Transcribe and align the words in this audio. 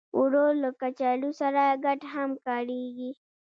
اوړه 0.15 0.45
له 0.61 0.69
کچالو 0.81 1.29
سره 1.41 1.61
ګډ 1.85 1.99
هم 2.13 2.31
کارېږي 2.45 3.11